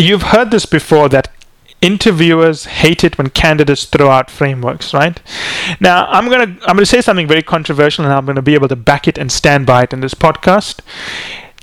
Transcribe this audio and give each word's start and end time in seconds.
you've 0.00 0.22
heard 0.22 0.50
this 0.50 0.66
before 0.66 1.08
that 1.10 1.30
interviewers 1.80 2.66
hate 2.66 3.04
it 3.04 3.16
when 3.16 3.30
candidates 3.30 3.84
throw 3.86 4.10
out 4.10 4.30
frameworks 4.30 4.92
right? 4.92 5.20
Now 5.80 6.06
i'm 6.06 6.28
going 6.28 6.56
to 6.56 6.62
i'm 6.64 6.76
going 6.76 6.78
to 6.78 6.86
say 6.86 7.00
something 7.00 7.26
very 7.26 7.42
controversial 7.42 8.04
and 8.04 8.12
i'm 8.12 8.26
going 8.26 8.36
to 8.36 8.42
be 8.42 8.54
able 8.54 8.68
to 8.68 8.76
back 8.76 9.08
it 9.08 9.16
and 9.16 9.32
stand 9.32 9.66
by 9.66 9.84
it 9.84 9.92
in 9.92 10.00
this 10.00 10.14
podcast. 10.14 10.80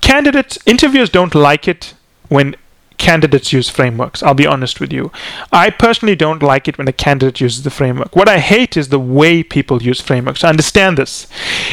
Candidates 0.00 0.58
interviewers 0.66 1.08
don't 1.08 1.34
like 1.34 1.66
it 1.66 1.94
when 2.28 2.56
candidates 2.98 3.52
use 3.52 3.68
frameworks 3.68 4.22
i'll 4.22 4.34
be 4.34 4.46
honest 4.46 4.80
with 4.80 4.92
you. 4.92 5.10
I 5.50 5.70
personally 5.70 6.14
don't 6.16 6.42
like 6.42 6.68
it 6.68 6.78
when 6.78 6.88
a 6.88 6.92
candidate 6.92 7.40
uses 7.40 7.62
the 7.62 7.70
framework. 7.70 8.14
What 8.14 8.28
i 8.28 8.38
hate 8.38 8.76
is 8.76 8.88
the 8.88 9.00
way 9.00 9.42
people 9.42 9.82
use 9.82 10.00
frameworks. 10.00 10.44
Understand 10.44 10.98
this. 10.98 11.26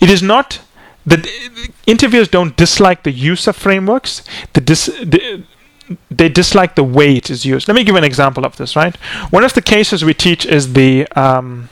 It 0.00 0.08
is 0.08 0.22
not 0.22 0.60
that 1.06 1.26
interviewers 1.86 2.28
don't 2.28 2.56
dislike 2.56 3.02
the 3.02 3.10
use 3.10 3.46
of 3.46 3.56
frameworks. 3.56 4.22
The, 4.52 4.60
dis, 4.60 4.86
the 4.86 5.44
they 6.10 6.28
dislike 6.28 6.74
the 6.74 6.84
way 6.84 7.16
it 7.16 7.30
is 7.30 7.44
used. 7.44 7.68
Let 7.68 7.74
me 7.74 7.84
give 7.84 7.96
an 7.96 8.04
example 8.04 8.44
of 8.44 8.56
this, 8.56 8.76
right? 8.76 8.96
One 9.30 9.44
of 9.44 9.54
the 9.54 9.62
cases 9.62 10.04
we 10.04 10.14
teach 10.14 10.46
is 10.46 10.72
the 10.72 11.06
um, 11.08 11.68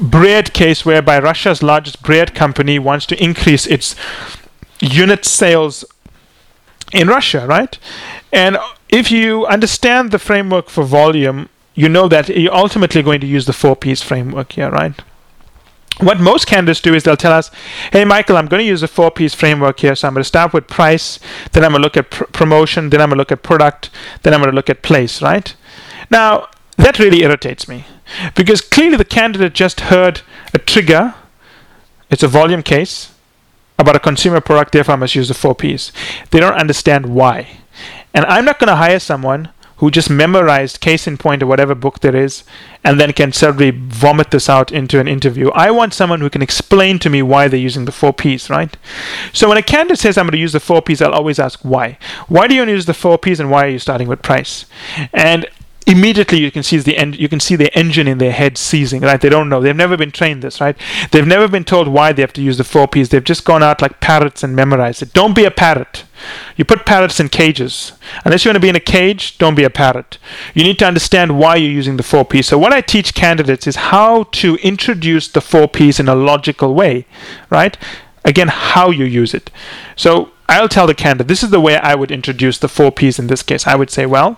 bread 0.00 0.52
case, 0.52 0.84
whereby 0.84 1.18
Russia's 1.18 1.62
largest 1.62 2.02
bread 2.02 2.34
company 2.34 2.78
wants 2.78 3.06
to 3.06 3.22
increase 3.22 3.66
its 3.66 3.94
unit 4.80 5.24
sales 5.24 5.84
in 6.92 7.08
Russia, 7.08 7.46
right? 7.46 7.78
And 8.32 8.58
if 8.88 9.10
you 9.10 9.46
understand 9.46 10.10
the 10.10 10.18
framework 10.18 10.68
for 10.68 10.84
volume, 10.84 11.48
you 11.74 11.88
know 11.88 12.08
that 12.08 12.28
you're 12.28 12.54
ultimately 12.54 13.02
going 13.02 13.20
to 13.20 13.26
use 13.26 13.46
the 13.46 13.52
four 13.52 13.76
P's 13.76 14.02
framework 14.02 14.52
here, 14.52 14.70
right? 14.70 14.94
What 16.00 16.20
most 16.20 16.46
candidates 16.46 16.80
do 16.80 16.94
is 16.94 17.04
they'll 17.04 17.16
tell 17.16 17.32
us, 17.32 17.50
hey, 17.90 18.04
Michael, 18.04 18.36
I'm 18.36 18.46
going 18.46 18.60
to 18.60 18.66
use 18.66 18.82
a 18.82 18.88
four 18.88 19.10
P's 19.10 19.34
framework 19.34 19.80
here. 19.80 19.94
So 19.94 20.06
I'm 20.06 20.14
going 20.14 20.20
to 20.20 20.28
start 20.28 20.52
with 20.52 20.66
price, 20.66 21.18
then 21.52 21.64
I'm 21.64 21.70
going 21.70 21.80
to 21.80 21.86
look 21.86 21.96
at 21.96 22.10
pr- 22.10 22.24
promotion, 22.24 22.90
then 22.90 23.00
I'm 23.00 23.08
going 23.08 23.16
to 23.16 23.20
look 23.20 23.32
at 23.32 23.42
product, 23.42 23.90
then 24.22 24.34
I'm 24.34 24.40
going 24.40 24.50
to 24.50 24.56
look 24.56 24.68
at 24.68 24.82
place, 24.82 25.22
right? 25.22 25.54
Now, 26.10 26.48
that 26.76 26.98
really 26.98 27.22
irritates 27.22 27.66
me 27.66 27.86
because 28.34 28.60
clearly 28.60 28.98
the 28.98 29.04
candidate 29.04 29.54
just 29.54 29.80
heard 29.80 30.20
a 30.52 30.58
trigger, 30.58 31.14
it's 32.10 32.22
a 32.22 32.28
volume 32.28 32.62
case 32.62 33.12
about 33.78 33.96
a 33.96 34.00
consumer 34.00 34.40
product, 34.40 34.72
therefore 34.72 34.94
I 34.94 34.98
must 34.98 35.14
use 35.14 35.28
the 35.28 35.34
four 35.34 35.54
P's. 35.54 35.92
They 36.30 36.40
don't 36.40 36.54
understand 36.54 37.06
why. 37.06 37.58
And 38.14 38.24
I'm 38.26 38.44
not 38.44 38.58
going 38.58 38.68
to 38.68 38.76
hire 38.76 38.98
someone 38.98 39.50
who 39.76 39.90
just 39.90 40.08
memorized 40.08 40.80
case 40.80 41.06
in 41.06 41.18
point 41.18 41.42
or 41.42 41.46
whatever 41.46 41.74
book 41.74 42.00
there 42.00 42.16
is 42.16 42.44
and 42.82 43.00
then 43.00 43.12
can 43.12 43.32
suddenly 43.32 43.70
vomit 43.70 44.30
this 44.30 44.48
out 44.48 44.72
into 44.72 44.98
an 45.00 45.08
interview. 45.08 45.50
I 45.50 45.70
want 45.70 45.92
someone 45.92 46.20
who 46.20 46.30
can 46.30 46.42
explain 46.42 46.98
to 47.00 47.10
me 47.10 47.22
why 47.22 47.48
they're 47.48 47.58
using 47.58 47.84
the 47.84 47.92
four 47.92 48.12
P's, 48.12 48.48
right? 48.48 48.76
So 49.32 49.48
when 49.48 49.58
a 49.58 49.62
candidate 49.62 49.98
says 49.98 50.16
I'm 50.16 50.26
going 50.26 50.32
to 50.32 50.38
use 50.38 50.52
the 50.52 50.60
four 50.60 50.82
P's, 50.82 51.02
I'll 51.02 51.12
always 51.12 51.38
ask 51.38 51.60
why. 51.60 51.98
Why 52.28 52.46
do 52.46 52.54
you 52.54 52.60
want 52.60 52.68
to 52.68 52.74
use 52.74 52.86
the 52.86 52.94
four 52.94 53.18
P's 53.18 53.40
and 53.40 53.50
why 53.50 53.66
are 53.66 53.70
you 53.70 53.78
starting 53.78 54.08
with 54.08 54.22
price? 54.22 54.66
And 55.12 55.46
immediately 55.86 56.38
you 56.40 56.50
can 56.50 56.64
see 56.64 56.78
the 56.78 56.96
en- 56.96 57.12
you 57.12 57.28
can 57.28 57.38
see 57.38 57.54
the 57.54 57.72
engine 57.78 58.08
in 58.08 58.18
their 58.18 58.32
head 58.32 58.58
seizing 58.58 59.02
right? 59.02 59.20
They 59.20 59.28
don't 59.28 59.48
know. 59.48 59.60
They've 59.60 59.76
never 59.76 59.96
been 59.96 60.10
trained 60.10 60.42
this 60.42 60.60
right? 60.60 60.76
They've 61.12 61.26
never 61.26 61.46
been 61.46 61.64
told 61.64 61.86
why 61.86 62.12
they 62.12 62.22
have 62.22 62.32
to 62.34 62.42
use 62.42 62.58
the 62.58 62.64
four 62.64 62.88
p's. 62.88 63.08
They've 63.08 63.22
just 63.22 63.44
gone 63.44 63.62
out 63.62 63.80
like 63.80 64.00
parrots 64.00 64.42
and 64.42 64.56
memorized 64.56 65.02
it. 65.02 65.12
Don't 65.12 65.34
be 65.34 65.44
a 65.44 65.50
parrot. 65.50 66.04
You 66.56 66.64
put 66.64 66.86
parrots 66.86 67.20
in 67.20 67.28
cages. 67.28 67.92
Unless 68.24 68.44
you 68.44 68.48
want 68.48 68.56
to 68.56 68.60
be 68.60 68.68
in 68.68 68.76
a 68.76 68.80
cage 68.80 69.38
don't 69.38 69.54
be 69.54 69.64
a 69.64 69.70
parrot. 69.70 70.18
You 70.54 70.64
need 70.64 70.78
to 70.80 70.86
understand 70.86 71.38
why 71.38 71.56
you're 71.56 71.70
using 71.70 71.96
the 71.96 72.02
four 72.02 72.24
p's. 72.24 72.48
So 72.48 72.58
what 72.58 72.72
i 72.72 72.80
teach 72.80 73.14
candidates 73.14 73.66
is 73.66 73.76
how 73.76 74.24
to 74.24 74.56
introduce 74.56 75.28
the 75.28 75.40
four 75.40 75.68
p's 75.68 76.00
in 76.00 76.08
a 76.08 76.16
logical 76.16 76.74
way 76.74 77.06
right? 77.48 77.76
Again 78.24 78.48
how 78.48 78.90
you 78.90 79.04
use 79.04 79.34
it. 79.34 79.50
So 79.94 80.32
i'll 80.48 80.68
tell 80.68 80.86
the 80.86 80.94
candidate 80.94 81.26
this 81.26 81.42
is 81.42 81.50
the 81.50 81.60
way 81.60 81.76
i 81.76 81.92
would 81.92 82.12
introduce 82.12 82.56
the 82.58 82.68
four 82.68 82.90
p's 82.90 83.20
in 83.20 83.28
this 83.28 83.44
case. 83.44 83.68
I 83.68 83.76
would 83.76 83.90
say 83.90 84.04
well 84.06 84.36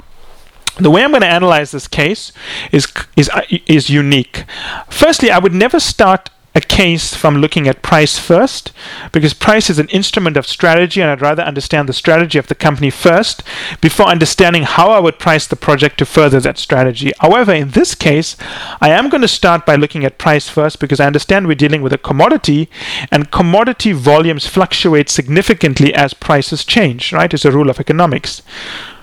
the 0.79 0.91
way 0.91 1.03
I'm 1.03 1.11
going 1.11 1.23
to 1.23 1.29
analyze 1.29 1.71
this 1.71 1.89
case 1.89 2.33
is 2.73 2.87
is 3.17 3.29
uh, 3.31 3.43
is 3.67 3.91
unique. 3.91 4.45
Firstly, 4.89 5.31
I 5.31 5.39
would 5.39 5.55
never 5.55 5.81
start 5.81 6.31
a 6.55 6.61
case 6.61 7.15
from 7.15 7.37
looking 7.37 7.69
at 7.69 7.83
price 7.83 8.19
first 8.19 8.73
because 9.13 9.33
price 9.33 9.71
is 9.71 9.79
an 9.79 9.89
instrument 9.91 10.37
of 10.37 10.47
strategy 10.47 11.01
and 11.01 11.09
I'd 11.11 11.21
rather 11.21 11.43
understand 11.43 11.89
the 11.89 11.93
strategy 11.93 12.37
of 12.37 12.49
the 12.49 12.55
company 12.55 12.91
first 12.91 13.45
before 13.81 14.07
understanding 14.07 14.65
how 14.65 14.91
I 14.91 14.99
would 14.99 15.21
price 15.21 15.47
the 15.47 15.57
project 15.57 15.99
to 15.99 16.07
further 16.07 16.41
that 16.41 16.59
strategy. 16.59 17.13
However, 17.21 17.53
in 17.53 17.71
this 17.71 17.95
case, 17.95 18.37
I 18.81 18.91
am 18.91 19.09
going 19.09 19.21
to 19.21 19.29
start 19.29 19.67
by 19.67 19.77
looking 19.77 20.05
at 20.05 20.19
price 20.19 20.49
first 20.49 20.81
because 20.81 20.99
I 20.99 21.07
understand 21.07 21.47
we're 21.47 21.55
dealing 21.55 21.83
with 21.83 21.93
a 21.93 21.99
commodity 21.99 22.69
and 23.13 23.31
commodity 23.31 23.93
volumes 23.93 24.47
fluctuate 24.47 25.09
significantly 25.09 25.95
as 25.95 26.13
prices 26.13 26.65
change, 26.65 27.13
right? 27.13 27.33
It's 27.33 27.45
a 27.45 27.53
rule 27.53 27.71
of 27.71 27.79
economics. 27.79 28.43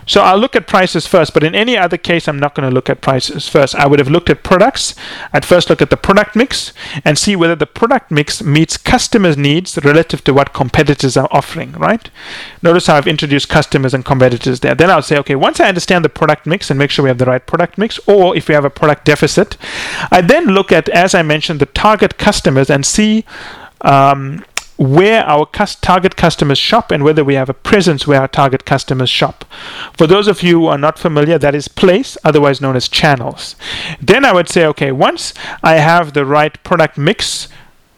So 0.06 0.22
I'll 0.22 0.38
look 0.38 0.56
at 0.56 0.68
prices 0.68 1.08
first, 1.08 1.34
but 1.34 1.44
in 1.44 1.56
any 1.56 1.78
other 1.78 1.98
case, 1.98 2.28
I'm 2.28 2.40
not 2.40 2.54
going 2.54 2.70
to 2.70 2.74
look 2.74 2.90
at 2.90 3.02
prices 3.02 3.50
first. 3.50 3.76
I 3.76 3.88
would 3.88 4.00
have 4.00 4.10
looked 4.10 4.30
at 4.30 4.44
products. 4.44 4.94
I'd 5.34 5.46
first 5.46 5.70
look 5.70 5.82
at 5.82 5.90
the 5.90 5.98
product 5.98 6.36
mix 6.36 6.74
and 7.04 7.18
see 7.18 7.36
whether 7.36 7.56
the 7.56 7.66
product 7.66 8.12
mix 8.12 8.44
meets 8.44 8.78
customers' 8.78 9.38
needs 9.38 9.78
relative 9.84 10.24
to 10.26 10.34
what 10.34 10.54
competitors 10.54 11.18
are 11.18 11.28
offering, 11.32 11.72
right? 11.74 12.10
Notice 12.62 12.88
how 12.88 12.96
I've 12.96 13.08
introduced 13.08 13.50
customers 13.50 13.94
and 13.94 14.06
competitors 14.06 14.60
there. 14.60 14.76
Then 14.76 14.92
I'll 14.92 15.02
say, 15.02 15.18
okay, 15.18 15.36
once 15.36 15.60
I 15.60 15.68
understand 15.68 16.06
the 16.06 16.10
product 16.10 16.46
mix 16.46 16.70
and 16.70 16.78
make 16.78 16.92
sure 16.92 17.04
we 17.04 17.10
have 17.10 17.18
the 17.18 17.26
right 17.26 17.46
product 17.46 17.78
mix, 17.78 18.00
or 18.08 18.36
if 18.36 18.48
we 18.48 18.54
have 18.54 18.66
a 18.66 18.70
product 18.70 19.06
deficit, 19.06 19.58
I 20.12 20.22
then 20.22 20.46
look 20.46 20.72
at, 20.72 20.88
as 20.90 21.16
I 21.16 21.24
mentioned, 21.24 21.60
the 21.60 21.66
target 21.66 22.18
customers 22.18 22.70
and 22.70 22.86
see. 22.86 23.26
Um, 23.82 24.44
where 24.78 25.24
our 25.24 25.46
target 25.46 26.16
customers 26.16 26.58
shop 26.58 26.92
and 26.92 27.04
whether 27.04 27.24
we 27.24 27.36
have 27.36 27.50
a 27.50 27.54
presence 27.54 28.06
where 28.06 28.22
our 28.22 28.28
target 28.28 28.66
customers 28.66 29.10
shop. 29.10 29.46
For 29.98 30.06
those 30.06 30.28
of 30.28 30.44
you 30.44 30.60
who 30.62 30.68
are 30.68 30.78
not 30.78 31.00
familiar, 31.00 31.38
that 31.38 31.56
is 31.56 31.68
place, 31.68 32.18
otherwise 32.24 32.60
known 32.60 32.76
as 32.76 32.90
channels. 32.90 33.56
Then 34.02 34.26
I 34.26 34.34
would 34.34 34.50
say, 34.50 34.66
okay, 34.66 34.92
once 34.92 35.34
I 35.64 35.76
have 35.76 36.14
the 36.14 36.26
right 36.26 36.62
product 36.64 36.98
mix 36.98 37.48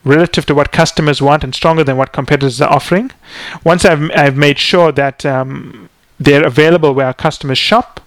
relative 0.03 0.45
to 0.45 0.55
what 0.55 0.71
customers 0.71 1.21
want 1.21 1.43
and 1.43 1.53
stronger 1.53 1.83
than 1.83 1.97
what 1.97 2.13
competitors 2.13 2.61
are 2.61 2.71
offering, 2.71 3.11
once 3.63 3.83
I've, 3.83 4.11
I've 4.11 4.37
made 4.37 4.59
sure 4.59 4.91
that 4.91 5.25
um, 5.25 5.89
they're 6.19 6.45
available 6.45 6.93
where 6.93 7.07
our 7.07 7.13
customers 7.13 7.57
shop, 7.57 8.01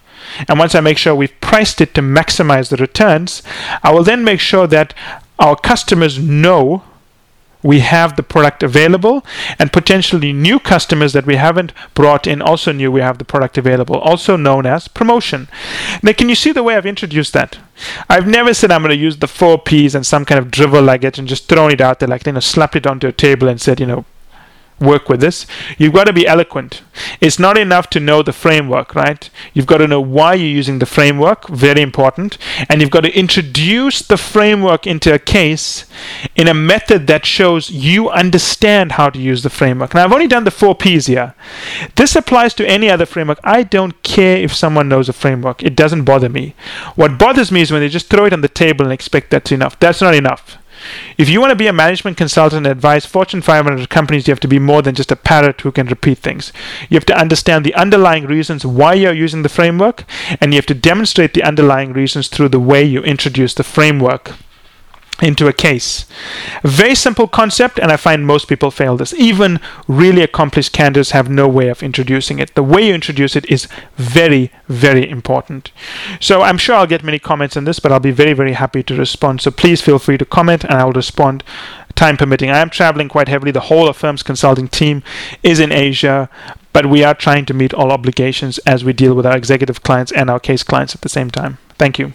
and 0.47 0.57
once 0.57 0.75
I 0.75 0.79
make 0.79 0.97
sure 0.97 1.13
we've 1.13 1.39
priced 1.41 1.81
it 1.81 1.93
to 1.95 2.01
maximize 2.01 2.69
the 2.69 2.77
returns, 2.77 3.43
I 3.83 3.91
will 3.91 4.03
then 4.03 4.23
make 4.23 4.39
sure 4.39 4.65
that 4.67 4.93
our 5.39 5.55
customers 5.55 6.19
know 6.19 6.83
we 7.63 7.79
have 7.79 8.15
the 8.15 8.23
product 8.23 8.63
available 8.63 9.25
and 9.59 9.71
potentially 9.71 10.33
new 10.33 10.59
customers 10.59 11.13
that 11.13 11.25
we 11.25 11.35
haven't 11.35 11.73
brought 11.93 12.27
in 12.27 12.41
also 12.41 12.71
knew 12.71 12.91
we 12.91 13.01
have 13.01 13.17
the 13.17 13.25
product 13.25 13.57
available 13.57 13.97
also 13.97 14.35
known 14.35 14.65
as 14.65 14.87
promotion. 14.87 15.47
Now 16.03 16.13
can 16.13 16.29
you 16.29 16.35
see 16.35 16.51
the 16.51 16.63
way 16.63 16.75
i've 16.75 16.85
introduced 16.85 17.33
that? 17.33 17.59
I've 18.09 18.27
never 18.27 18.53
said 18.53 18.71
i'm 18.71 18.81
going 18.81 18.89
to 18.89 18.95
use 18.95 19.17
the 19.17 19.27
four 19.27 19.57
p's 19.57 19.95
and 19.95 20.05
some 20.05 20.25
kind 20.25 20.39
of 20.39 20.51
drivel 20.51 20.83
like 20.83 21.03
it 21.03 21.17
and 21.17 21.27
just 21.27 21.47
thrown 21.47 21.71
it 21.71 21.81
out 21.81 21.99
there 21.99 22.09
like 22.09 22.25
you 22.25 22.31
know 22.33 22.39
slapped 22.39 22.75
it 22.75 22.87
onto 22.87 23.07
a 23.07 23.11
table 23.11 23.47
and 23.47 23.59
said 23.59 23.79
you 23.79 23.85
know 23.85 24.05
work 24.81 25.07
with 25.07 25.21
this. 25.21 25.45
You've 25.77 25.93
got 25.93 26.05
to 26.05 26.13
be 26.13 26.27
eloquent. 26.27 26.81
It's 27.21 27.39
not 27.39 27.57
enough 27.57 27.89
to 27.91 27.99
know 27.99 28.23
the 28.23 28.33
framework, 28.33 28.95
right? 28.95 29.29
You've 29.53 29.67
got 29.67 29.77
to 29.77 29.87
know 29.87 30.01
why 30.01 30.33
you're 30.33 30.47
using 30.47 30.79
the 30.79 30.85
framework, 30.85 31.47
very 31.47 31.81
important. 31.81 32.37
And 32.67 32.81
you've 32.81 32.89
got 32.89 33.01
to 33.01 33.17
introduce 33.17 34.01
the 34.01 34.17
framework 34.17 34.87
into 34.87 35.13
a 35.13 35.19
case 35.19 35.85
in 36.35 36.47
a 36.47 36.53
method 36.53 37.07
that 37.07 37.25
shows 37.25 37.69
you 37.69 38.09
understand 38.09 38.93
how 38.93 39.09
to 39.09 39.19
use 39.19 39.43
the 39.43 39.49
framework. 39.49 39.93
Now, 39.93 40.05
I've 40.05 40.13
only 40.13 40.27
done 40.27 40.43
the 40.43 40.51
four 40.51 40.75
P's 40.75 41.05
here. 41.05 41.35
This 41.95 42.15
applies 42.15 42.53
to 42.55 42.67
any 42.67 42.89
other 42.89 43.05
framework. 43.05 43.39
I 43.43 43.63
don't 43.63 44.01
care 44.03 44.37
if 44.37 44.53
someone 44.53 44.89
knows 44.89 45.09
a 45.09 45.13
framework, 45.13 45.63
it 45.63 45.75
doesn't 45.75 46.03
bother 46.03 46.29
me. 46.29 46.55
What 46.95 47.17
bothers 47.17 47.51
me 47.51 47.61
is 47.61 47.71
when 47.71 47.81
they 47.81 47.89
just 47.89 48.09
throw 48.09 48.25
it 48.25 48.33
on 48.33 48.41
the 48.41 48.47
table 48.47 48.85
and 48.85 48.93
expect 48.93 49.29
that's 49.29 49.51
enough. 49.51 49.79
That's 49.79 50.01
not 50.01 50.15
enough. 50.15 50.57
If 51.17 51.29
you 51.29 51.39
want 51.39 51.51
to 51.51 51.55
be 51.55 51.67
a 51.67 51.73
management 51.73 52.17
consultant 52.17 52.65
and 52.65 52.71
advise 52.71 53.05
Fortune 53.05 53.41
500 53.41 53.89
companies, 53.89 54.27
you 54.27 54.31
have 54.31 54.39
to 54.41 54.47
be 54.47 54.59
more 54.59 54.81
than 54.81 54.95
just 54.95 55.11
a 55.11 55.15
parrot 55.15 55.61
who 55.61 55.71
can 55.71 55.87
repeat 55.87 56.17
things. 56.19 56.51
You 56.89 56.95
have 56.95 57.05
to 57.05 57.17
understand 57.17 57.65
the 57.65 57.75
underlying 57.75 58.25
reasons 58.25 58.65
why 58.65 58.93
you're 58.93 59.13
using 59.13 59.43
the 59.43 59.49
framework, 59.49 60.05
and 60.39 60.53
you 60.53 60.57
have 60.57 60.65
to 60.67 60.73
demonstrate 60.73 61.33
the 61.33 61.43
underlying 61.43 61.93
reasons 61.93 62.27
through 62.27 62.49
the 62.49 62.59
way 62.59 62.83
you 62.83 63.01
introduce 63.03 63.53
the 63.53 63.63
framework 63.63 64.33
into 65.21 65.47
a 65.47 65.53
case. 65.53 66.05
Very 66.63 66.95
simple 66.95 67.27
concept, 67.27 67.79
and 67.79 67.91
I 67.91 67.97
find 67.97 68.25
most 68.25 68.47
people 68.47 68.71
fail 68.71 68.97
this. 68.97 69.13
Even 69.13 69.59
really 69.87 70.21
accomplished 70.21 70.73
candidates 70.73 71.11
have 71.11 71.29
no 71.29 71.47
way 71.47 71.69
of 71.69 71.83
introducing 71.83 72.39
it. 72.39 72.53
The 72.55 72.63
way 72.63 72.87
you 72.87 72.93
introduce 72.93 73.35
it 73.35 73.49
is 73.49 73.67
very, 73.95 74.51
very 74.67 75.07
important. 75.09 75.71
So 76.19 76.41
I'm 76.41 76.57
sure 76.57 76.75
I'll 76.75 76.87
get 76.87 77.03
many 77.03 77.19
comments 77.19 77.55
on 77.55 77.65
this, 77.65 77.79
but 77.79 77.91
I'll 77.91 77.99
be 77.99 78.11
very, 78.11 78.33
very 78.33 78.53
happy 78.53 78.83
to 78.83 78.95
respond. 78.95 79.41
So 79.41 79.51
please 79.51 79.81
feel 79.81 79.99
free 79.99 80.17
to 80.17 80.25
comment, 80.25 80.63
and 80.63 80.73
I'll 80.73 80.91
respond 80.91 81.43
time 81.95 82.17
permitting. 82.17 82.49
I 82.49 82.59
am 82.59 82.69
traveling 82.69 83.09
quite 83.09 83.27
heavily. 83.27 83.51
The 83.51 83.61
whole 83.61 83.87
of 83.87 83.97
Firms 83.97 84.23
Consulting 84.23 84.67
team 84.67 85.03
is 85.43 85.59
in 85.59 85.71
Asia, 85.71 86.29
but 86.73 86.85
we 86.85 87.03
are 87.03 87.13
trying 87.13 87.45
to 87.45 87.53
meet 87.53 87.73
all 87.73 87.91
obligations 87.91 88.57
as 88.59 88.83
we 88.83 88.93
deal 88.93 89.13
with 89.13 89.25
our 89.25 89.37
executive 89.37 89.83
clients 89.83 90.11
and 90.11 90.29
our 90.29 90.39
case 90.39 90.63
clients 90.63 90.95
at 90.95 91.01
the 91.01 91.09
same 91.09 91.29
time. 91.29 91.57
Thank 91.77 91.99
you. 91.99 92.13